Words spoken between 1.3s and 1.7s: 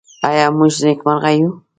یو؟